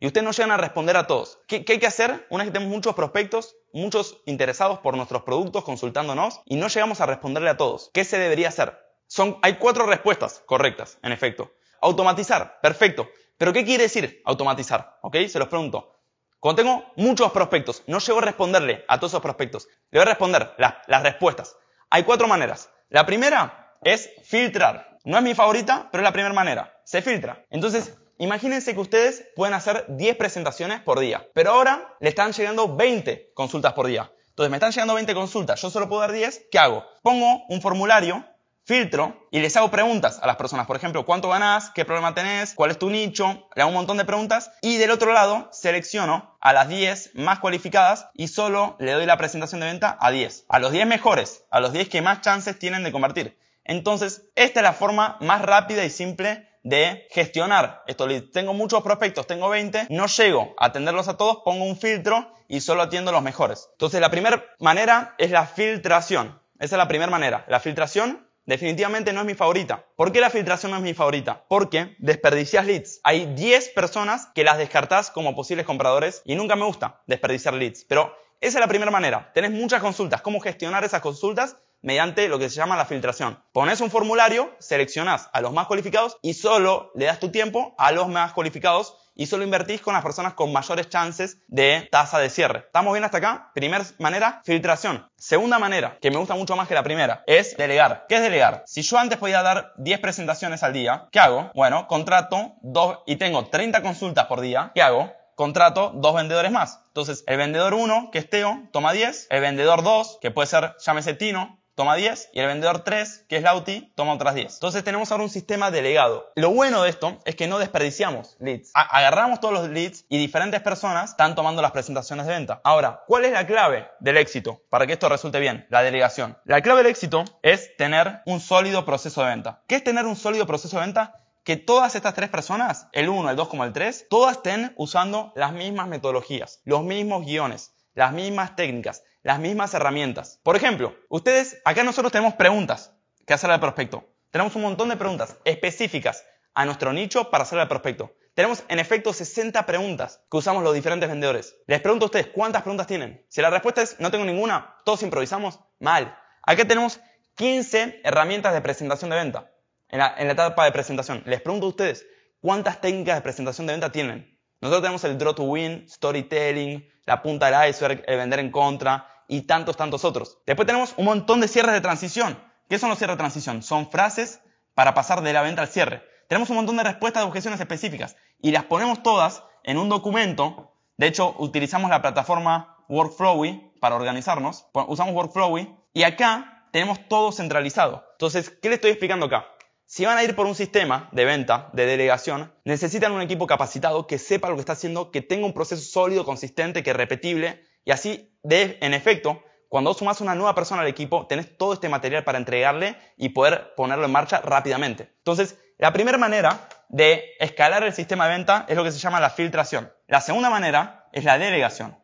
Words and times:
y 0.00 0.06
ustedes 0.06 0.24
no 0.24 0.32
llegan 0.32 0.50
a 0.50 0.56
responder 0.56 0.96
a 0.96 1.06
todos. 1.06 1.38
¿Qué, 1.46 1.64
hay 1.66 1.78
que 1.78 1.86
hacer 1.86 2.26
una 2.30 2.44
vez 2.44 2.50
que 2.50 2.58
tenemos 2.58 2.74
muchos 2.74 2.94
prospectos, 2.94 3.56
muchos 3.72 4.20
interesados 4.26 4.78
por 4.80 4.96
nuestros 4.96 5.22
productos 5.22 5.64
consultándonos 5.64 6.40
y 6.44 6.56
no 6.56 6.68
llegamos 6.68 7.00
a 7.00 7.06
responderle 7.06 7.50
a 7.50 7.56
todos? 7.56 7.90
¿Qué 7.94 8.04
se 8.04 8.18
debería 8.18 8.48
hacer? 8.48 8.78
Son, 9.06 9.38
hay 9.42 9.54
cuatro 9.54 9.86
respuestas 9.86 10.42
correctas, 10.46 10.98
en 11.02 11.12
efecto. 11.12 11.52
Automatizar, 11.80 12.60
perfecto. 12.60 13.08
¿Pero 13.38 13.52
qué 13.52 13.64
quiere 13.64 13.84
decir 13.84 14.22
automatizar? 14.24 14.98
¿Ok? 15.02 15.16
Se 15.28 15.38
los 15.38 15.48
pregunto. 15.48 15.94
Cuando 16.40 16.62
tengo 16.62 16.92
muchos 16.96 17.32
prospectos, 17.32 17.82
no 17.86 17.98
llego 17.98 18.18
a 18.18 18.22
responderle 18.22 18.84
a 18.88 18.98
todos 18.98 19.12
esos 19.12 19.22
prospectos. 19.22 19.68
Le 19.90 19.98
voy 19.98 20.02
a 20.02 20.10
responder 20.10 20.54
las 20.58 21.02
respuestas. 21.02 21.56
Hay 21.88 22.02
cuatro 22.02 22.28
maneras. 22.28 22.70
La 22.90 23.06
primera 23.06 23.74
es 23.82 24.10
filtrar. 24.24 24.98
No 25.04 25.16
es 25.16 25.22
mi 25.22 25.34
favorita, 25.34 25.88
pero 25.90 26.02
es 26.02 26.04
la 26.04 26.12
primera 26.12 26.34
manera. 26.34 26.80
Se 26.84 27.02
filtra. 27.02 27.44
Entonces, 27.50 27.96
imagínense 28.18 28.74
que 28.74 28.80
ustedes 28.80 29.24
pueden 29.36 29.54
hacer 29.54 29.84
10 29.88 30.16
presentaciones 30.16 30.80
por 30.80 31.00
día, 31.00 31.26
pero 31.34 31.52
ahora 31.52 31.96
le 32.00 32.08
están 32.08 32.32
llegando 32.32 32.74
20 32.74 33.32
consultas 33.34 33.72
por 33.72 33.86
día. 33.86 34.10
Entonces 34.28 34.50
me 34.50 34.56
están 34.56 34.72
llegando 34.72 34.94
20 34.94 35.14
consultas, 35.14 35.60
yo 35.62 35.70
solo 35.70 35.88
puedo 35.88 36.00
dar 36.00 36.12
10, 36.12 36.46
¿qué 36.50 36.58
hago? 36.58 36.84
Pongo 37.02 37.44
un 37.48 37.60
formulario, 37.60 38.24
filtro 38.64 39.28
y 39.30 39.40
les 39.40 39.56
hago 39.56 39.70
preguntas 39.70 40.18
a 40.22 40.26
las 40.26 40.36
personas. 40.36 40.66
Por 40.66 40.76
ejemplo, 40.76 41.04
¿cuánto 41.04 41.28
ganás? 41.28 41.70
¿Qué 41.70 41.84
problema 41.84 42.14
tenés? 42.14 42.54
¿Cuál 42.54 42.70
es 42.70 42.78
tu 42.78 42.90
nicho? 42.90 43.48
Le 43.54 43.62
hago 43.62 43.68
un 43.68 43.76
montón 43.76 43.98
de 43.98 44.04
preguntas 44.04 44.50
y 44.62 44.78
del 44.78 44.90
otro 44.90 45.12
lado 45.12 45.48
selecciono 45.52 46.36
a 46.40 46.52
las 46.52 46.68
10 46.68 47.14
más 47.14 47.38
cualificadas 47.40 48.08
y 48.14 48.28
solo 48.28 48.76
le 48.78 48.92
doy 48.92 49.06
la 49.06 49.18
presentación 49.18 49.60
de 49.60 49.66
venta 49.66 49.96
a 50.00 50.10
10. 50.10 50.46
A 50.48 50.58
los 50.58 50.72
10 50.72 50.86
mejores, 50.86 51.44
a 51.50 51.60
los 51.60 51.72
10 51.72 51.88
que 51.88 52.02
más 52.02 52.22
chances 52.22 52.58
tienen 52.58 52.84
de 52.84 52.92
convertir. 52.92 53.38
Entonces, 53.64 54.26
esta 54.34 54.60
es 54.60 54.64
la 54.64 54.72
forma 54.72 55.16
más 55.20 55.42
rápida 55.42 55.84
y 55.84 55.90
simple 55.90 56.48
de 56.64 57.06
gestionar 57.10 57.84
estos 57.86 58.08
leads. 58.08 58.32
Tengo 58.32 58.54
muchos 58.54 58.82
prospectos, 58.82 59.26
tengo 59.26 59.48
20, 59.48 59.86
no 59.90 60.06
llego 60.06 60.54
a 60.58 60.66
atenderlos 60.66 61.06
a 61.08 61.16
todos, 61.16 61.38
pongo 61.44 61.64
un 61.64 61.76
filtro 61.76 62.32
y 62.48 62.60
solo 62.60 62.82
atiendo 62.82 63.12
los 63.12 63.22
mejores. 63.22 63.68
Entonces 63.72 64.00
la 64.00 64.10
primera 64.10 64.44
manera 64.58 65.14
es 65.18 65.30
la 65.30 65.46
filtración. 65.46 66.40
Esa 66.58 66.76
es 66.76 66.78
la 66.78 66.88
primera 66.88 67.10
manera. 67.10 67.44
La 67.48 67.60
filtración 67.60 68.26
definitivamente 68.46 69.12
no 69.12 69.20
es 69.20 69.26
mi 69.26 69.34
favorita. 69.34 69.84
¿Por 69.96 70.12
qué 70.12 70.20
la 70.20 70.30
filtración 70.30 70.72
no 70.72 70.78
es 70.78 70.82
mi 70.82 70.94
favorita? 70.94 71.44
Porque 71.48 71.96
desperdicias 71.98 72.66
leads. 72.66 73.00
Hay 73.04 73.26
10 73.34 73.68
personas 73.70 74.28
que 74.34 74.44
las 74.44 74.58
descartás 74.58 75.10
como 75.10 75.34
posibles 75.34 75.66
compradores 75.66 76.22
y 76.24 76.34
nunca 76.34 76.56
me 76.56 76.64
gusta 76.64 77.02
desperdiciar 77.06 77.54
leads. 77.54 77.84
Pero 77.84 78.14
esa 78.40 78.58
es 78.58 78.60
la 78.60 78.68
primera 78.68 78.90
manera. 78.90 79.30
Tenés 79.32 79.50
muchas 79.50 79.80
consultas. 79.80 80.22
¿Cómo 80.22 80.40
gestionar 80.40 80.84
esas 80.84 81.00
consultas? 81.00 81.56
Mediante 81.84 82.28
lo 82.28 82.38
que 82.38 82.48
se 82.48 82.56
llama 82.56 82.76
la 82.76 82.86
filtración. 82.86 83.38
Pones 83.52 83.80
un 83.80 83.90
formulario, 83.90 84.50
seleccionas 84.58 85.28
a 85.32 85.40
los 85.40 85.52
más 85.52 85.66
cualificados 85.66 86.16
y 86.22 86.34
solo 86.34 86.90
le 86.94 87.04
das 87.04 87.20
tu 87.20 87.30
tiempo 87.30 87.74
a 87.78 87.92
los 87.92 88.08
más 88.08 88.32
cualificados 88.32 88.96
y 89.14 89.26
solo 89.26 89.44
invertís 89.44 89.80
con 89.80 89.94
las 89.94 90.02
personas 90.02 90.34
con 90.34 90.52
mayores 90.52 90.88
chances 90.88 91.38
de 91.46 91.86
tasa 91.92 92.18
de 92.18 92.30
cierre. 92.30 92.60
¿Estamos 92.66 92.94
bien 92.94 93.04
hasta 93.04 93.18
acá? 93.18 93.50
Primera 93.54 93.84
manera, 93.98 94.40
filtración. 94.44 95.08
Segunda 95.16 95.58
manera, 95.58 95.98
que 96.00 96.10
me 96.10 96.16
gusta 96.16 96.34
mucho 96.34 96.56
más 96.56 96.66
que 96.66 96.74
la 96.74 96.82
primera, 96.82 97.22
es 97.26 97.56
delegar. 97.56 98.06
¿Qué 98.08 98.16
es 98.16 98.22
delegar? 98.22 98.64
Si 98.66 98.82
yo 98.82 98.98
antes 98.98 99.18
podía 99.18 99.42
dar 99.42 99.72
10 99.76 100.00
presentaciones 100.00 100.62
al 100.62 100.72
día, 100.72 101.08
¿qué 101.12 101.20
hago? 101.20 101.52
Bueno, 101.54 101.86
contrato 101.86 102.54
dos 102.62 103.00
y 103.06 103.16
tengo 103.16 103.46
30 103.46 103.82
consultas 103.82 104.26
por 104.26 104.40
día, 104.40 104.72
¿qué 104.74 104.82
hago? 104.82 105.12
contrato 105.34 105.92
dos 105.94 106.14
vendedores 106.14 106.52
más. 106.52 106.80
Entonces, 106.88 107.24
el 107.26 107.36
vendedor 107.36 107.74
1, 107.74 108.10
que 108.12 108.18
es 108.18 108.30
Teo, 108.30 108.68
toma 108.72 108.92
10. 108.92 109.26
El 109.30 109.40
vendedor 109.40 109.82
2, 109.82 110.18
que 110.20 110.30
puede 110.30 110.46
ser, 110.46 110.76
llámese 110.78 111.14
Tino, 111.14 111.58
toma 111.74 111.96
10 111.96 112.30
y 112.32 112.40
el 112.40 112.46
vendedor 112.46 112.84
3, 112.84 113.26
que 113.28 113.36
es 113.36 113.42
Lauti, 113.42 113.92
toma 113.94 114.14
otras 114.14 114.34
10. 114.34 114.54
Entonces 114.54 114.84
tenemos 114.84 115.10
ahora 115.10 115.24
un 115.24 115.30
sistema 115.30 115.70
delegado. 115.70 116.30
Lo 116.36 116.50
bueno 116.50 116.82
de 116.82 116.90
esto 116.90 117.18
es 117.24 117.34
que 117.36 117.46
no 117.46 117.58
desperdiciamos 117.58 118.36
leads. 118.38 118.70
agarramos 118.74 119.40
todos 119.40 119.54
los 119.54 119.68
leads 119.68 120.04
y 120.08 120.18
diferentes 120.18 120.60
personas 120.60 121.10
están 121.10 121.34
tomando 121.34 121.62
las 121.62 121.72
presentaciones 121.72 122.26
de 122.26 122.32
venta. 122.32 122.60
Ahora, 122.64 123.02
¿cuál 123.06 123.24
es 123.24 123.32
la 123.32 123.46
clave 123.46 123.88
del 124.00 124.16
éxito 124.16 124.62
para 124.70 124.86
que 124.86 124.94
esto 124.94 125.08
resulte 125.08 125.40
bien? 125.40 125.66
La 125.70 125.82
delegación. 125.82 126.38
La 126.44 126.62
clave 126.62 126.82
del 126.82 126.90
éxito 126.90 127.24
es 127.42 127.76
tener 127.76 128.22
un 128.26 128.40
sólido 128.40 128.84
proceso 128.84 129.22
de 129.22 129.30
venta. 129.30 129.62
¿Qué 129.66 129.76
es 129.76 129.84
tener 129.84 130.06
un 130.06 130.16
sólido 130.16 130.46
proceso 130.46 130.76
de 130.78 130.86
venta? 130.86 131.20
que 131.44 131.58
todas 131.58 131.94
estas 131.94 132.14
tres 132.14 132.30
personas, 132.30 132.88
el 132.92 133.10
1, 133.10 133.30
el 133.30 133.36
2 133.36 133.48
como 133.48 133.64
el 133.64 133.74
3, 133.74 134.06
todas 134.08 134.38
estén 134.38 134.72
usando 134.76 135.30
las 135.36 135.52
mismas 135.52 135.88
metodologías, 135.88 136.62
los 136.64 136.82
mismos 136.82 137.26
guiones, 137.26 137.74
las 137.92 138.12
mismas 138.12 138.56
técnicas, 138.56 139.02
las 139.24 139.40
mismas 139.40 139.74
herramientas. 139.74 140.38
Por 140.44 140.54
ejemplo, 140.54 140.94
ustedes, 141.08 141.60
acá 141.64 141.82
nosotros 141.82 142.12
tenemos 142.12 142.34
preguntas 142.34 142.92
que 143.26 143.34
hacer 143.34 143.50
al 143.50 143.58
prospecto. 143.58 144.04
Tenemos 144.30 144.54
un 144.54 144.62
montón 144.62 144.90
de 144.90 144.96
preguntas 144.96 145.38
específicas 145.44 146.24
a 146.54 146.64
nuestro 146.66 146.92
nicho 146.92 147.30
para 147.30 147.42
hacer 147.42 147.58
al 147.58 147.66
prospecto. 147.66 148.14
Tenemos 148.34 148.64
en 148.68 148.78
efecto 148.78 149.12
60 149.12 149.64
preguntas 149.64 150.20
que 150.30 150.36
usamos 150.36 150.62
los 150.62 150.74
diferentes 150.74 151.08
vendedores. 151.08 151.56
Les 151.66 151.80
pregunto 151.80 152.04
a 152.04 152.06
ustedes, 152.06 152.26
¿cuántas 152.28 152.62
preguntas 152.62 152.86
tienen? 152.86 153.24
Si 153.28 153.40
la 153.40 153.48
respuesta 153.48 153.80
es 153.80 153.98
no 153.98 154.10
tengo 154.10 154.24
ninguna, 154.24 154.76
todos 154.84 155.02
improvisamos, 155.02 155.58
mal. 155.80 156.18
Acá 156.42 156.66
tenemos 156.66 157.00
15 157.36 158.02
herramientas 158.04 158.52
de 158.52 158.60
presentación 158.60 159.10
de 159.10 159.16
venta. 159.16 159.50
En 159.88 160.00
la, 160.00 160.16
etapa 160.18 160.64
de 160.64 160.72
presentación. 160.72 161.22
Les 161.24 161.40
pregunto 161.40 161.66
a 161.66 161.70
ustedes, 161.70 162.06
¿cuántas 162.40 162.80
técnicas 162.80 163.16
de 163.16 163.22
presentación 163.22 163.66
de 163.66 163.72
venta 163.72 163.90
tienen? 163.90 164.38
Nosotros 164.60 164.82
tenemos 164.82 165.04
el 165.04 165.16
draw 165.16 165.34
to 165.34 165.44
win, 165.44 165.88
storytelling, 165.88 166.86
la 167.06 167.22
punta 167.22 167.50
del 167.50 167.70
iceberg, 167.70 168.02
el 168.06 168.16
vender 168.18 168.40
en 168.40 168.50
contra, 168.50 169.13
y 169.28 169.42
tantos, 169.42 169.76
tantos 169.76 170.04
otros. 170.04 170.38
Después 170.46 170.66
tenemos 170.66 170.94
un 170.96 171.06
montón 171.06 171.40
de 171.40 171.48
cierres 171.48 171.72
de 171.74 171.80
transición. 171.80 172.38
¿Qué 172.68 172.78
son 172.78 172.88
los 172.88 172.98
cierres 172.98 173.14
de 173.14 173.18
transición? 173.18 173.62
Son 173.62 173.90
frases 173.90 174.40
para 174.74 174.94
pasar 174.94 175.22
de 175.22 175.32
la 175.32 175.42
venta 175.42 175.62
al 175.62 175.68
cierre. 175.68 176.02
Tenemos 176.28 176.50
un 176.50 176.56
montón 176.56 176.76
de 176.76 176.84
respuestas 176.84 177.22
de 177.22 177.28
objeciones 177.28 177.60
específicas 177.60 178.16
y 178.40 178.50
las 178.50 178.64
ponemos 178.64 179.02
todas 179.02 179.44
en 179.62 179.78
un 179.78 179.88
documento. 179.88 180.72
De 180.96 181.06
hecho, 181.06 181.34
utilizamos 181.38 181.90
la 181.90 182.02
plataforma 182.02 182.84
Workflowy 182.88 183.72
para 183.80 183.96
organizarnos. 183.96 184.66
Usamos 184.72 185.14
Workflowy 185.14 185.76
y 185.92 186.02
acá 186.02 186.68
tenemos 186.72 187.08
todo 187.08 187.32
centralizado. 187.32 188.04
Entonces, 188.12 188.50
¿qué 188.50 188.68
le 188.68 188.76
estoy 188.76 188.90
explicando 188.90 189.26
acá? 189.26 189.46
Si 189.86 190.04
van 190.04 190.16
a 190.16 190.24
ir 190.24 190.34
por 190.34 190.46
un 190.46 190.54
sistema 190.54 191.08
de 191.12 191.24
venta, 191.24 191.70
de 191.74 191.86
delegación, 191.86 192.52
necesitan 192.64 193.12
un 193.12 193.20
equipo 193.20 193.46
capacitado 193.46 194.06
que 194.06 194.18
sepa 194.18 194.48
lo 194.48 194.54
que 194.54 194.60
está 194.60 194.72
haciendo, 194.72 195.10
que 195.10 195.20
tenga 195.20 195.46
un 195.46 195.52
proceso 195.52 195.82
sólido, 195.82 196.24
consistente, 196.24 196.82
que 196.82 196.90
es 196.90 196.96
repetible 196.96 197.62
y 197.84 197.90
así, 197.90 198.36
de, 198.42 198.78
en 198.80 198.94
efecto, 198.94 199.42
cuando 199.68 199.92
sumas 199.92 200.20
una 200.20 200.34
nueva 200.34 200.54
persona 200.54 200.82
al 200.82 200.88
equipo, 200.88 201.26
tenés 201.26 201.56
todo 201.58 201.72
este 201.72 201.88
material 201.88 202.24
para 202.24 202.38
entregarle 202.38 202.96
y 203.16 203.30
poder 203.30 203.74
ponerlo 203.74 204.04
en 204.04 204.12
marcha 204.12 204.40
rápidamente. 204.40 205.12
Entonces, 205.18 205.58
la 205.78 205.92
primera 205.92 206.16
manera 206.16 206.68
de 206.88 207.32
escalar 207.40 207.82
el 207.82 207.92
sistema 207.92 208.28
de 208.28 208.34
venta 208.34 208.66
es 208.68 208.76
lo 208.76 208.84
que 208.84 208.92
se 208.92 208.98
llama 208.98 209.18
la 209.18 209.30
filtración. 209.30 209.92
La 210.06 210.20
segunda 210.20 210.48
manera 210.48 211.08
es 211.12 211.24
la 211.24 211.38
delegación. 211.38 211.98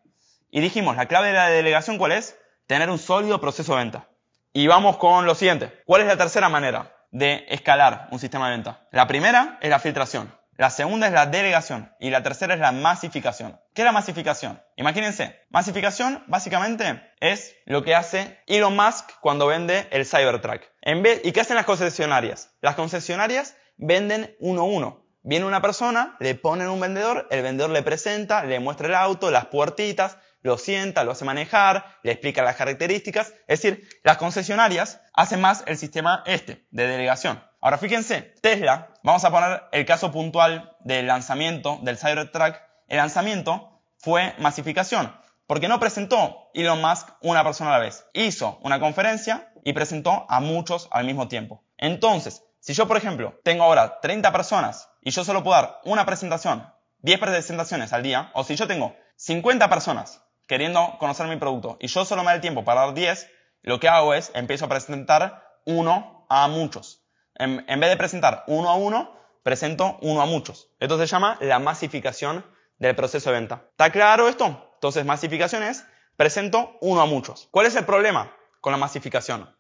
Y 0.50 0.60
dijimos, 0.60 0.96
la 0.96 1.06
clave 1.06 1.28
de 1.28 1.34
la 1.34 1.48
delegación, 1.48 1.96
¿cuál 1.96 2.12
es? 2.12 2.36
Tener 2.66 2.90
un 2.90 2.98
sólido 2.98 3.40
proceso 3.40 3.74
de 3.74 3.84
venta. 3.84 4.08
Y 4.52 4.66
vamos 4.66 4.96
con 4.96 5.26
lo 5.26 5.36
siguiente. 5.36 5.82
¿Cuál 5.86 6.02
es 6.02 6.08
la 6.08 6.16
tercera 6.16 6.48
manera 6.48 6.96
de 7.12 7.46
escalar 7.48 8.08
un 8.10 8.18
sistema 8.18 8.50
de 8.50 8.56
venta? 8.56 8.88
La 8.90 9.06
primera 9.06 9.58
es 9.60 9.70
la 9.70 9.78
filtración. 9.78 10.34
La 10.60 10.68
segunda 10.68 11.06
es 11.06 11.14
la 11.14 11.24
delegación 11.24 11.90
y 11.98 12.10
la 12.10 12.22
tercera 12.22 12.52
es 12.52 12.60
la 12.60 12.70
masificación. 12.70 13.58
¿Qué 13.72 13.80
es 13.80 13.86
la 13.86 13.92
masificación? 13.92 14.60
Imagínense, 14.76 15.40
masificación 15.48 16.22
básicamente 16.26 17.00
es 17.18 17.56
lo 17.64 17.82
que 17.82 17.94
hace 17.94 18.42
Elon 18.46 18.76
Musk 18.76 19.08
cuando 19.22 19.46
vende 19.46 19.88
el 19.90 20.04
Cybertruck. 20.04 20.60
En 20.82 21.02
vez, 21.02 21.22
¿Y 21.24 21.32
qué 21.32 21.40
hacen 21.40 21.56
las 21.56 21.64
concesionarias? 21.64 22.50
Las 22.60 22.74
concesionarias 22.74 23.56
venden 23.78 24.36
uno 24.38 24.60
a 24.60 24.64
uno. 24.64 25.06
Viene 25.22 25.46
una 25.46 25.62
persona, 25.62 26.18
le 26.20 26.34
ponen 26.34 26.68
un 26.68 26.78
vendedor, 26.78 27.26
el 27.30 27.40
vendedor 27.40 27.70
le 27.70 27.82
presenta, 27.82 28.44
le 28.44 28.60
muestra 28.60 28.88
el 28.88 28.96
auto, 28.96 29.30
las 29.30 29.46
puertitas, 29.46 30.18
lo 30.42 30.58
sienta, 30.58 31.04
lo 31.04 31.12
hace 31.12 31.24
manejar, 31.24 31.86
le 32.02 32.12
explica 32.12 32.42
las 32.42 32.56
características. 32.56 33.32
Es 33.48 33.62
decir, 33.62 33.88
las 34.02 34.18
concesionarias 34.18 35.00
hacen 35.14 35.40
más 35.40 35.64
el 35.66 35.78
sistema 35.78 36.22
este 36.26 36.66
de 36.70 36.86
delegación. 36.86 37.42
Ahora 37.62 37.76
fíjense, 37.76 38.22
Tesla, 38.40 38.88
vamos 39.02 39.22
a 39.24 39.30
poner 39.30 39.64
el 39.72 39.84
caso 39.84 40.10
puntual 40.10 40.76
del 40.80 41.06
lanzamiento 41.06 41.78
del 41.82 41.98
Cybertruck. 41.98 42.56
El 42.88 42.96
lanzamiento 42.96 43.82
fue 43.98 44.34
masificación, 44.38 45.14
porque 45.46 45.68
no 45.68 45.78
presentó 45.78 46.50
Elon 46.54 46.80
Musk 46.80 47.08
una 47.20 47.44
persona 47.44 47.68
a 47.70 47.74
la 47.74 47.84
vez. 47.84 48.06
Hizo 48.14 48.58
una 48.62 48.80
conferencia 48.80 49.52
y 49.62 49.74
presentó 49.74 50.24
a 50.30 50.40
muchos 50.40 50.88
al 50.90 51.04
mismo 51.04 51.28
tiempo. 51.28 51.62
Entonces, 51.76 52.42
si 52.60 52.72
yo, 52.72 52.88
por 52.88 52.96
ejemplo, 52.96 53.38
tengo 53.44 53.64
ahora 53.64 54.00
30 54.00 54.32
personas 54.32 54.88
y 55.02 55.10
yo 55.10 55.22
solo 55.22 55.42
puedo 55.42 55.60
dar 55.60 55.80
una 55.84 56.06
presentación, 56.06 56.66
10 57.00 57.20
presentaciones 57.20 57.92
al 57.92 58.02
día, 58.02 58.30
o 58.32 58.42
si 58.42 58.56
yo 58.56 58.66
tengo 58.66 58.96
50 59.16 59.68
personas 59.68 60.22
queriendo 60.46 60.96
conocer 60.98 61.26
mi 61.26 61.36
producto 61.36 61.76
y 61.78 61.88
yo 61.88 62.06
solo 62.06 62.22
me 62.22 62.28
da 62.28 62.36
el 62.36 62.40
tiempo 62.40 62.64
para 62.64 62.86
dar 62.86 62.94
10, 62.94 63.28
lo 63.62 63.78
que 63.78 63.88
hago 63.88 64.14
es 64.14 64.32
empiezo 64.34 64.64
a 64.64 64.68
presentar 64.70 65.58
uno 65.66 66.24
a 66.30 66.48
muchos. 66.48 66.99
En, 67.40 67.80
vez 67.80 67.90
de 67.90 67.96
presentar 67.96 68.44
uno 68.46 68.68
a 68.68 68.74
uno, 68.74 69.18
presento 69.42 69.98
uno 70.02 70.20
a 70.20 70.26
muchos. 70.26 70.68
Esto 70.78 70.98
se 70.98 71.06
llama 71.06 71.38
la 71.40 71.58
masificación 71.58 72.44
del 72.78 72.94
proceso 72.94 73.30
de 73.30 73.36
venta. 73.36 73.64
¿Está 73.70 73.90
claro 73.90 74.28
esto? 74.28 74.70
Entonces, 74.74 75.06
masificación 75.06 75.62
es 75.62 75.84
presento 76.16 76.76
uno 76.82 77.00
a 77.00 77.06
muchos. 77.06 77.48
¿Cuál 77.50 77.66
es 77.66 77.76
el 77.76 77.86
problema 77.86 78.36
con 78.60 78.72
la 78.72 78.76
masificación? 78.76 79.56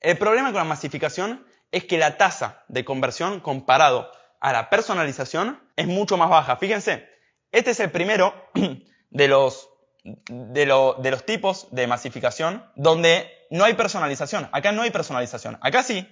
El 0.00 0.16
problema 0.16 0.48
con 0.48 0.58
la 0.58 0.64
masificación 0.64 1.46
es 1.70 1.84
que 1.84 1.98
la 1.98 2.16
tasa 2.16 2.64
de 2.68 2.84
conversión 2.84 3.40
comparado 3.40 4.10
a 4.40 4.52
la 4.52 4.70
personalización 4.70 5.60
es 5.76 5.86
mucho 5.86 6.16
más 6.16 6.30
baja. 6.30 6.56
Fíjense, 6.56 7.08
este 7.52 7.72
es 7.72 7.80
el 7.80 7.90
primero 7.90 8.34
de 9.10 9.28
los, 9.28 9.68
de, 10.02 10.94
de 10.98 11.10
los 11.10 11.26
tipos 11.26 11.68
de 11.72 11.86
masificación 11.86 12.64
donde 12.74 13.30
no 13.50 13.64
hay 13.64 13.74
personalización. 13.74 14.48
Acá 14.52 14.72
no 14.72 14.80
hay 14.80 14.90
personalización. 14.90 15.58
Acá 15.60 15.82
sí, 15.82 16.08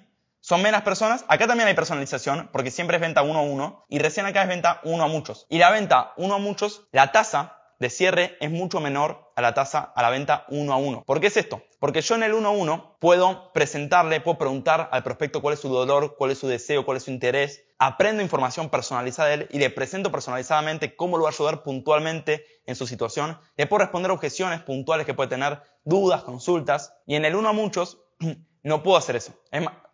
son 0.46 0.62
menos 0.62 0.82
personas. 0.82 1.25
Acá 1.26 1.48
también 1.48 1.66
hay 1.66 1.75
personalización 1.75 2.50
porque 2.52 2.70
siempre 2.70 2.98
es 2.98 3.00
venta 3.00 3.22
uno 3.22 3.40
a 3.40 3.43
uno 3.43 3.84
y 3.88 3.98
recién 3.98 4.26
acá 4.26 4.43
es 4.43 4.48
venta 4.48 4.81
uno 4.84 5.02
a 5.02 5.08
muchos. 5.08 5.44
Y 5.50 5.58
la 5.58 5.70
venta 5.70 6.12
uno 6.16 6.34
a 6.34 6.38
muchos, 6.38 6.87
la 6.93 7.10
tasa 7.10 7.58
de 7.81 7.90
cierre 7.90 8.37
es 8.40 8.52
mucho 8.52 8.78
menor 8.78 9.32
a 9.34 9.43
la 9.43 9.54
tasa 9.54 9.81
a 9.81 10.02
la 10.02 10.10
venta 10.10 10.46
uno 10.48 10.72
a 10.72 10.76
uno. 10.76 11.02
¿Por 11.04 11.19
qué 11.19 11.26
es 11.26 11.37
esto? 11.37 11.64
Porque 11.81 12.00
yo 12.00 12.14
en 12.14 12.22
el 12.22 12.32
uno 12.32 12.50
a 12.50 12.52
uno 12.52 12.96
puedo 13.00 13.52
presentarle, 13.54 14.20
puedo 14.20 14.38
preguntar 14.38 14.88
al 14.93 15.02
prospecto 15.02 15.43
cuál 15.43 15.54
es 15.54 15.60
su 15.60 15.69
dolor, 15.69 16.14
cuál 16.16 16.31
es 16.31 16.38
su 16.38 16.46
deseo, 16.46 16.84
cuál 16.84 16.99
es 16.99 17.02
su 17.02 17.10
interés, 17.10 17.64
aprendo 17.81 18.22
información 18.22 18.70
personalizada 18.70 19.31
de 19.31 19.34
él 19.34 19.49
y 19.50 19.58
le 19.58 19.70
presento 19.70 20.12
personalizadamente 20.12 20.94
cómo 20.94 21.19
lo 21.19 21.25
va 21.25 21.31
a 21.31 21.32
ayudar 21.32 21.64
puntualmente 21.64 22.46
en 22.66 22.76
su 22.76 22.87
situación, 22.87 23.37
le 23.56 23.66
puedo 23.66 23.81
responder 23.81 24.12
objeciones 24.12 24.62
puntuales 24.62 25.06
que 25.06 25.14
puede 25.14 25.28
tener, 25.28 25.60
dudas, 25.82 26.22
consultas 26.22 26.94
y 27.04 27.16
en 27.16 27.25
el 27.25 27.34
uno 27.34 27.49
a 27.49 27.52
muchos 27.52 27.99
no 28.66 28.82
puedo 28.82 28.96
hacer 28.96 29.14
eso. 29.14 29.32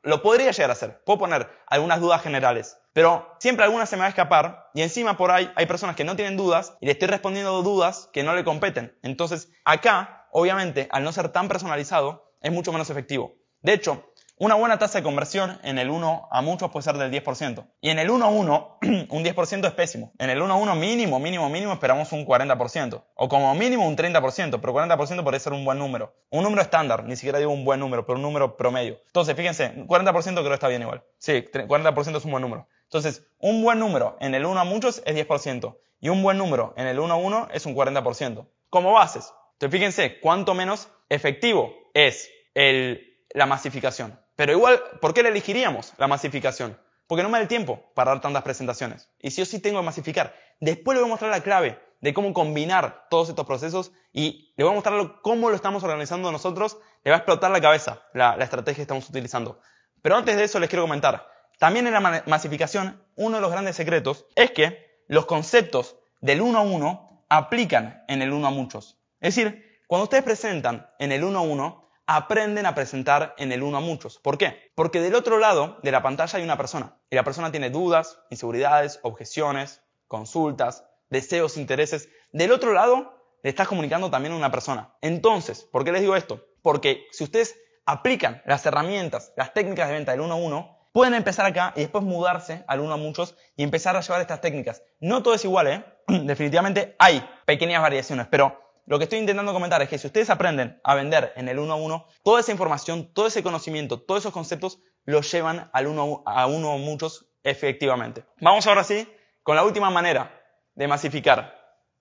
lo 0.03 0.23
podría 0.23 0.51
llegar 0.51 0.71
a 0.71 0.73
hacer, 0.73 1.03
puedo 1.05 1.19
poner 1.19 1.47
algunas 1.67 2.01
dudas 2.01 2.23
generales, 2.23 2.79
pero 2.95 3.37
siempre 3.39 3.65
alguna 3.65 3.85
se 3.85 3.97
me 3.97 4.01
va 4.01 4.07
a 4.07 4.09
escapar 4.09 4.71
y 4.73 4.81
encima 4.81 5.19
por 5.19 5.31
ahí 5.31 5.53
hay 5.57 5.67
personas 5.67 5.95
que 5.95 6.05
no 6.05 6.17
tienen 6.17 6.39
dudas 6.39 6.75
y 6.81 6.87
le 6.87 6.93
estoy 6.93 7.09
respondiendo 7.09 7.63
dudas 7.63 8.09
que 8.15 8.23
no 8.23 8.35
le 8.35 8.45
competen. 8.45 8.99
Entonces, 9.03 9.51
acá, 9.65 10.27
obviamente, 10.33 10.89
al 10.91 11.05
no 11.05 11.13
ser 11.13 11.29
tan 11.29 11.49
personalizado, 11.49 12.33
es 12.41 12.51
mucho 12.51 12.73
menos 12.73 12.89
efectivo. 12.89 13.35
De 13.61 13.75
hecho, 13.75 14.11
una 14.37 14.57
buena 14.57 14.79
tasa 14.79 14.99
de 14.99 15.05
conversión 15.05 15.61
en 15.63 15.79
el 15.79 15.89
1 15.91 16.29
a 16.31 16.43
muchos 16.43 16.71
puede 16.71 16.83
ser 16.83 16.97
del 16.97 17.13
10%. 17.13 17.65
Y 17.81 17.91
en 17.91 17.99
el 17.99 18.11
1 18.11 18.25
a 18.25 18.29
1, 18.29 18.79
un 19.11 19.25
10% 19.25 19.67
es 19.67 19.73
pésimo. 19.73 20.13
En 20.19 20.31
el 20.31 20.43
1 20.43 20.53
a 20.53 20.57
1 20.57 20.75
mínimo, 20.75 21.21
mínimo, 21.21 21.49
mínimo 21.49 21.73
esperamos 21.73 22.11
un 22.13 22.27
40%. 22.27 23.05
O 23.15 23.29
como 23.29 23.55
mínimo 23.55 23.87
un 23.87 23.97
30%, 23.97 24.59
pero 24.61 24.75
40% 24.75 25.23
puede 25.23 25.39
ser 25.39 25.53
un 25.53 25.65
buen 25.65 25.79
número. 25.79 26.15
Un 26.31 26.43
número 26.43 26.63
estándar, 26.63 27.05
ni 27.05 27.15
siquiera 27.15 27.39
digo 27.39 27.53
un 27.53 27.65
buen 27.65 27.79
número, 27.79 28.05
pero 28.05 28.17
un 28.17 28.23
número 28.23 28.57
promedio. 28.57 28.99
Entonces, 29.07 29.37
fíjense, 29.37 29.75
40% 29.87 30.35
creo 30.35 30.49
que 30.49 30.55
está 30.55 30.69
bien 30.69 30.83
igual. 30.83 31.05
Sí, 31.19 31.45
40% 31.53 32.17
es 32.17 32.25
un 32.25 32.31
buen 32.31 32.43
número. 32.43 32.67
Entonces, 32.85 33.25
un 33.39 33.63
buen 33.63 33.79
número 33.79 34.17
en 34.21 34.35
el 34.35 34.45
1 34.45 34.59
a 34.59 34.65
muchos 34.65 35.03
es 35.07 35.15
10%. 35.15 35.77
Y 36.01 36.09
un 36.09 36.23
buen 36.23 36.37
número 36.37 36.75
en 36.77 36.89
el 36.89 36.99
1 36.99 37.15
a 37.15 37.17
1 37.17 37.49
es 37.53 37.65
un 37.65 37.77
40%. 37.77 38.47
Como 38.71 38.93
bases. 38.93 39.33
Entonces, 39.53 39.79
fíjense 39.79 40.21
cuánto 40.21 40.55
menos 40.55 40.89
efectivo 41.09 41.73
es 41.95 42.29
la 42.55 43.47
masificación. 43.47 44.19
Pero 44.37 44.53
igual, 44.53 44.83
¿por 45.01 45.15
qué 45.15 45.23
le 45.23 45.29
elegiríamos 45.29 45.93
la 45.99 46.09
masificación? 46.09 46.79
Porque 47.07 47.23
no 47.23 47.29
me 47.29 47.39
da 47.39 47.43
el 47.43 47.49
tiempo 47.49 47.93
para 47.95 48.13
dar 48.13 48.21
tantas 48.21 48.43
presentaciones. 48.43 49.09
Y 49.21 49.31
si 49.31 49.43
yo 49.43 49.45
sí 49.45 49.61
tengo 49.61 49.81
que 49.81 49.87
masificar. 49.87 50.35
Después 50.61 50.97
le 50.97 51.03
voy 51.03 51.11
a 51.11 51.13
mostrar 51.13 51.31
la 51.31 51.43
clave 51.43 51.79
de 52.01 52.15
cómo 52.15 52.33
combinar 52.33 53.07
todos 53.11 53.29
estos 53.29 53.47
procesos 53.47 53.93
y 54.13 54.53
le 54.57 54.65
voy 54.65 54.73
a 54.73 54.77
mostrar 54.77 55.21
cómo 55.23 55.51
lo 55.51 55.57
estamos 55.57 55.83
organizando 55.85 56.33
nosotros. 56.33 56.79
Le 57.05 57.11
va 57.11 57.17
a 57.17 57.19
explotar 57.19 57.51
la 57.51 57.61
cabeza 57.61 58.03
la, 58.15 58.37
la 58.37 58.45
estrategia 58.45 58.77
que 58.77 58.83
estamos 58.83 59.09
utilizando. 59.09 59.61
Pero 60.01 60.17
antes 60.17 60.37
de 60.37 60.45
eso 60.45 60.59
les 60.59 60.71
quiero 60.71 60.85
comentar. 60.85 61.29
También 61.59 61.87
en 61.87 61.93
la 61.93 62.23
masificación, 62.27 63.05
uno 63.15 63.37
de 63.37 63.43
los 63.43 63.53
grandes 63.53 63.77
secretos 63.77 64.27
es 64.35 64.51
que 64.51 65.05
los 65.07 65.27
conceptos 65.27 65.97
del 66.21 66.41
uno 66.41 66.59
a 66.59 66.63
uno 66.63 67.25
aplican 67.29 68.05
en 68.09 68.23
el 68.23 68.33
uno 68.33 68.49
a 68.49 68.51
muchos. 68.51 68.99
Es 69.21 69.35
decir, 69.35 69.81
cuando 69.87 70.05
ustedes 70.05 70.25
presentan 70.25 70.89
en 70.99 71.13
el 71.13 71.23
uno 71.23 71.41
a 71.41 71.43
uno, 71.43 71.82
aprenden 72.07 72.67
a 72.67 72.75
presentar 72.75 73.35
en 73.39 73.53
el 73.53 73.63
uno 73.63 73.79
a 73.79 73.81
muchos. 73.81 74.19
¿Por 74.19 74.39
qué? 74.39 74.73
Porque 74.75 75.01
del 75.01 75.15
otro 75.15 75.39
lado 75.39 75.79
de 75.83 75.93
la 75.93 76.03
pantalla 76.03 76.39
hay 76.39 76.45
una 76.45 76.57
persona. 76.57 76.99
Y 77.11 77.17
la 77.17 77.25
persona 77.25 77.51
tiene 77.51 77.71
dudas, 77.71 78.19
inseguridades, 78.31 79.01
objeciones, 79.03 79.83
consultas, 80.09 80.85
deseos, 81.11 81.57
intereses. 81.57 82.09
Del 82.33 82.53
otro 82.53 82.73
lado 82.73 83.15
le 83.43 83.51
estás 83.51 83.69
comunicando 83.69 84.11
también 84.11 84.35
a 84.35 84.37
una 84.37 84.51
persona. 84.51 84.95
Entonces, 85.01 85.63
¿por 85.65 85.85
qué 85.85 85.93
les 85.93 86.03
digo 86.03 86.17
esto? 86.17 86.45
Porque 86.63 87.07
si 87.13 87.25
ustedes 87.25 87.57
aplican 87.87 88.43
las 88.47 88.65
herramientas, 88.67 89.33
las 89.37 89.53
técnicas 89.55 89.89
de 89.89 89.95
venta 89.95 90.13
del 90.13 90.21
uno 90.21 90.35
a 90.35 90.37
uno, 90.37 90.83
Pueden 90.93 91.15
empezar 91.15 91.47
acá 91.47 91.73
y 91.75 91.81
después 91.81 92.05
mudarse 92.05 92.65
al 92.69 92.81
uno 92.81 92.93
a 92.93 92.99
muchos 92.99 93.35
y 93.57 93.63
empezar 93.63 93.97
a 93.97 94.03
llevar 94.03 94.21
estas 94.21 94.43
técnicas. 94.43 94.83
No 95.01 95.23
todo 95.23 95.33
es 95.33 95.45
igual, 95.45 95.67
¿eh? 95.67 95.85
Definitivamente 96.07 96.95
hay 96.99 97.27
pequeñas 97.47 97.81
variaciones, 97.81 98.27
pero 98.31 98.72
lo 98.87 98.99
que 98.99 99.05
estoy 99.05 99.19
intentando 99.19 99.53
comentar 99.53 99.81
es 99.83 99.89
que 99.89 99.99
si 99.99 100.07
ustedes 100.07 100.31
aprenden 100.31 100.81
a 100.85 100.95
vender 100.95 101.33
en 101.37 101.49
el 101.49 101.59
uno 101.59 101.75
a 101.75 101.77
uno, 101.77 102.07
toda 102.23 102.41
esa 102.41 102.53
información, 102.53 103.13
todo 103.13 103.27
ese 103.27 103.43
conocimiento, 103.43 104.01
todos 104.01 104.23
esos 104.23 104.33
conceptos 104.33 104.81
los 105.05 105.31
llevan 105.31 105.71
al 105.73 105.87
uno 105.87 106.23
a 106.27 106.47
uno 106.47 106.79
muchos 106.79 107.27
efectivamente. 107.43 108.25
Vamos 108.41 108.67
ahora 108.67 108.85
sí 108.85 109.09
con 109.43 109.57
la 109.57 109.65
última 109.65 109.91
manera 109.91 110.41
de 110.75 110.89
masificar 110.89 111.61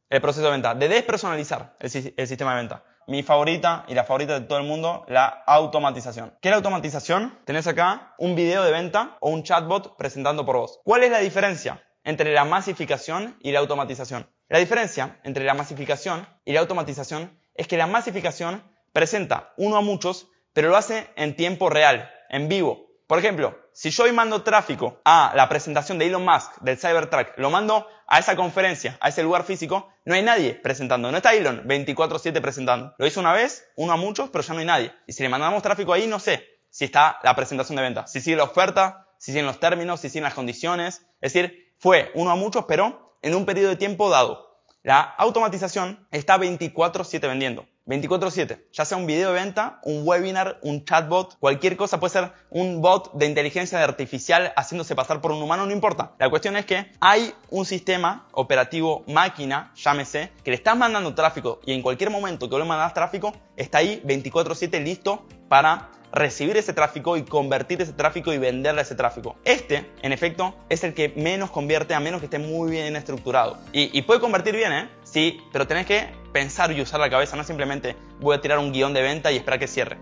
el 0.10 0.22
proceso 0.22 0.45
de 0.45 0.51
venta, 0.51 0.75
de 0.75 0.88
despersonalizar 0.88 1.75
el, 1.80 2.13
el 2.18 2.28
sistema 2.28 2.51
de 2.51 2.57
venta 2.57 2.83
mi 3.07 3.24
favorita 3.24 3.83
y 3.88 3.94
la 3.94 4.04
favorita 4.04 4.39
de 4.39 4.45
todo 4.45 4.60
el 4.60 4.66
mundo, 4.66 5.06
la 5.07 5.25
automatización. 5.45 6.33
¿Qué 6.42 6.50
es 6.50 6.51
la 6.51 6.57
automatización? 6.57 7.38
Tenés 7.45 7.68
acá 7.68 8.16
un 8.18 8.36
video 8.36 8.63
de 8.63 8.72
venta 8.72 9.18
o 9.19 9.30
un 9.30 9.44
chatbot 9.44 9.98
presentando 9.98 10.45
por 10.45 10.57
vos. 10.57 10.80
¿Cuál 10.83 11.04
es 11.04 11.12
la 11.12 11.19
diferencia 11.19 11.83
entre 12.04 12.33
la 12.33 12.45
masificación 12.45 13.38
y 13.42 13.51
la 13.51 13.60
automatización? 13.60 14.30
La 14.51 14.59
diferencia 14.59 15.18
entre 15.24 15.45
la 15.45 15.53
masificación 15.53 16.27
y 16.44 16.51
la 16.51 16.59
automatización 16.59 17.39
es 17.56 17.69
que 17.69 17.77
la 17.77 17.88
masificación 17.88 18.62
presenta 18.92 19.53
uno 19.56 19.77
a 19.77 19.81
muchos, 19.81 20.27
pero 20.51 20.68
lo 20.68 20.75
hace 20.75 21.07
en 21.15 21.38
tiempo 21.38 21.69
real, 21.69 22.12
en 22.27 22.50
vivo. 22.50 22.89
Por 23.07 23.18
ejemplo, 23.18 23.57
si 23.71 23.92
yo 23.92 24.03
hoy 24.03 24.12
mando 24.12 24.44
tráfico 24.44 25.00
a 25.06 25.31
la 25.38 25.48
presentación 25.48 26.00
de 26.00 26.07
Elon 26.07 26.25
Musk 26.25 26.59
del 26.59 26.77
Cybertruck, 26.77 27.30
lo 27.38 27.50
mando 27.50 27.88
a 28.07 28.19
esa 28.19 28.36
conferencia, 28.36 28.98
a 29.00 29.07
ese 29.07 29.24
lugar 29.24 29.45
físico, 29.45 29.87
no 30.04 30.16
hay 30.16 30.21
nadie 30.21 30.56
presentando. 30.56 31.09
No 31.11 31.16
está 31.16 31.33
Elon 31.33 31.66
24/7 31.66 32.42
presentando. 32.42 32.94
Lo 32.97 33.07
hizo 33.07 33.21
una 33.21 33.31
vez, 33.31 33.66
uno 33.78 33.94
a 33.94 33.95
muchos, 33.95 34.31
pero 34.31 34.44
ya 34.44 34.54
no 34.54 34.59
hay 34.59 34.66
nadie. 34.66 34.94
Y 35.07 35.14
si 35.14 35.23
le 35.23 35.30
mandamos 35.30 35.64
tráfico 35.64 35.94
ahí, 35.94 36.07
no 36.07 36.19
sé 36.19 36.45
si 36.69 36.83
está 36.83 37.19
la 37.23 37.37
presentación 37.37 37.78
de 37.78 37.83
venta, 37.83 38.06
si 38.06 38.19
sigue 38.19 38.35
la 38.35 38.44
oferta, 38.44 39.07
si 39.18 39.31
siguen 39.31 39.45
los 39.45 39.61
términos, 39.61 40.02
si 40.02 40.09
siguen 40.09 40.26
las 40.26 40.33
condiciones. 40.33 41.06
Es 41.21 41.31
decir, 41.31 41.73
fue 41.78 42.11
uno 42.16 42.31
a 42.31 42.35
muchos, 42.35 42.66
pero 42.66 43.01
en 43.21 43.35
un 43.35 43.45
periodo 43.45 43.69
de 43.69 43.75
tiempo 43.75 44.09
dado. 44.09 44.51
La 44.83 45.01
automatización 45.01 46.07
está 46.11 46.37
24/7 46.37 47.28
vendiendo. 47.28 47.68
24/7, 47.85 48.68
ya 48.71 48.85
sea 48.85 48.97
un 48.97 49.07
video 49.07 49.33
de 49.33 49.42
venta, 49.42 49.80
un 49.83 50.07
webinar, 50.07 50.59
un 50.61 50.85
chatbot, 50.85 51.37
cualquier 51.40 51.75
cosa, 51.78 51.99
puede 51.99 52.13
ser 52.13 52.31
un 52.49 52.80
bot 52.80 53.11
de 53.13 53.25
inteligencia 53.25 53.83
artificial 53.83 54.54
haciéndose 54.56 54.95
pasar 54.95 55.19
por 55.19 55.31
un 55.31 55.42
humano, 55.42 55.66
no 55.66 55.71
importa. 55.71 56.13
La 56.19 56.30
cuestión 56.30 56.56
es 56.57 56.66
que 56.66 56.92
hay 56.99 57.33
un 57.49 57.66
sistema 57.66 58.28
operativo 58.33 59.04
máquina, 59.07 59.73
llámese, 59.75 60.31
que 60.44 60.51
le 60.51 60.57
estás 60.57 60.78
mandando 60.78 61.16
tráfico 61.16 61.59
y 61.66 61.73
en 61.73 61.81
cualquier 61.81 62.11
momento 62.11 62.49
que 62.49 62.57
le 62.57 62.66
mandas 62.66 62.94
tráfico, 62.94 63.33
está 63.57 63.80
ahí 63.80 64.01
24/7 64.06 64.80
listo 64.80 65.25
para 65.49 65.90
recibir 66.11 66.57
ese 66.57 66.73
tráfico 66.73 67.18
y 67.18 67.23
convertir 67.23 67.81
ese 67.81 67.94
tráfico 67.94 68.33
y 68.33 68.37
venderle 68.37 68.81
ese 68.81 68.95
tráfico. 68.95 69.35
Este, 69.44 69.91
en 70.01 70.11
efecto, 70.11 70.56
es 70.69 70.83
el 70.83 70.94
que 70.94 71.09
menos 71.15 71.51
convierte 71.51 71.94
a 71.94 71.99
menos 71.99 72.19
que 72.19 72.25
esté 72.25 72.39
muy 72.39 72.71
bien 72.71 72.95
estructurado. 72.95 73.57
Y, 73.71 74.01
puede 74.03 74.19
convertir 74.19 74.56
bien, 74.56 74.73
¿eh? 74.73 74.89
Sí, 75.03 75.39
pero 75.51 75.68
tenés 75.68 75.85
que 75.85 76.09
pensar 76.33 76.71
y 76.71 76.81
usar 76.81 76.99
la 76.99 77.09
cabeza, 77.09 77.35
no 77.35 77.44
simplemente 77.44 77.95
voy 78.19 78.35
a 78.35 78.41
tirar 78.41 78.59
un 78.59 78.71
guion 78.71 78.94
de 78.94 79.01
venta 79.01 79.31
y 79.31 79.37
esperar 79.37 79.59
que 79.59 79.68
cierre. 79.68 79.97